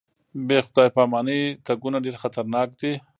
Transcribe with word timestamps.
بې 0.47 0.57
خدای 0.67 0.89
پاماني 0.95 1.41
تګونه 1.67 1.97
ډېر 2.05 2.15
خطرناک 2.23 2.69
دي. 2.79 2.93